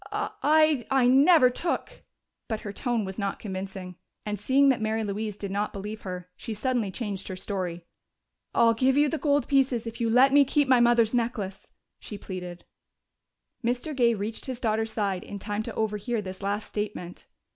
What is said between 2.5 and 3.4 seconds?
her tone was not